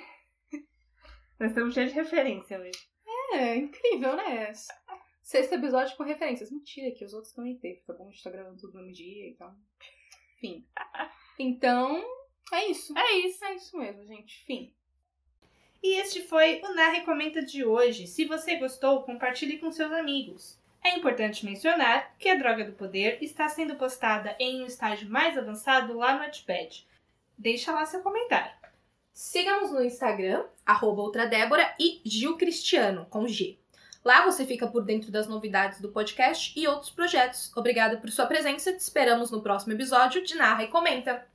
Nós 1.39 1.51
estamos 1.51 1.75
cheios 1.75 1.91
de 1.91 1.97
referência 1.97 2.59
hoje. 2.59 2.79
É, 3.35 3.57
incrível, 3.57 4.17
né? 4.17 4.53
Sexto 5.23 5.55
episódio 5.55 5.97
com 5.97 6.03
referências. 6.03 6.51
Mentira, 6.51 6.91
que 6.95 7.05
os 7.05 7.15
outros 7.15 7.33
também 7.33 7.57
teve, 7.57 7.81
tá 7.87 7.95
bom? 7.95 8.09
A 8.09 8.11
gente 8.11 8.23
tá 8.23 8.31
gravando 8.31 8.59
tudo 8.61 8.75
no 8.75 8.81
mesmo 8.81 8.93
dia 8.95 9.29
e 9.31 9.35
tal. 9.35 9.55
Enfim. 10.43 10.65
Então, 11.39 12.03
é 12.53 12.69
isso. 12.69 12.97
É 12.99 13.13
isso. 13.19 13.45
É 13.45 13.55
isso 13.55 13.79
mesmo, 13.79 14.05
gente. 14.05 14.45
Fim. 14.45 14.73
E 15.81 16.01
este 16.01 16.23
foi 16.23 16.61
o 16.65 16.75
Na 16.75 16.89
Recomenda 16.89 17.45
de 17.45 17.65
hoje. 17.65 18.07
Se 18.07 18.25
você 18.25 18.57
gostou, 18.57 19.03
compartilhe 19.03 19.59
com 19.59 19.71
seus 19.71 19.93
amigos. 19.93 20.61
É 20.83 20.97
importante 20.97 21.45
mencionar 21.45 22.17
que 22.19 22.29
a 22.29 22.35
Droga 22.35 22.65
do 22.65 22.73
Poder 22.73 23.19
está 23.23 23.49
sendo 23.49 23.77
postada 23.77 24.35
em 24.39 24.63
um 24.63 24.67
estágio 24.67 25.09
mais 25.09 25.39
avançado 25.39 25.97
lá 25.97 26.15
no 26.15 26.21
Wattpad. 26.21 26.87
Deixa 27.39 27.73
lá 27.73 27.87
seu 27.87 28.03
comentário. 28.03 28.53
Siga-nos 29.13 29.71
no 29.71 29.85
Instagram, 29.85 30.45
arroba 30.67 31.03
outradébora 31.03 31.73
e 31.79 32.01
Gil 32.05 32.37
Cristiano, 32.37 33.07
com 33.07 33.29
G. 33.29 33.59
Lá 34.05 34.25
você 34.25 34.45
fica 34.45 34.67
por 34.67 34.85
dentro 34.85 35.11
das 35.13 35.29
novidades 35.29 35.81
do 35.81 35.89
podcast 35.89 36.59
e 36.59 36.67
outros 36.67 36.91
projetos. 36.91 37.53
Obrigada 37.57 37.97
por 37.97 38.11
sua 38.11 38.27
presença, 38.27 38.73
te 38.73 38.81
esperamos 38.81 39.31
no 39.31 39.43
próximo 39.43 39.73
episódio 39.73 40.25
de 40.25 40.35
Narra 40.35 40.65
e 40.65 40.69
Comenta. 40.69 41.32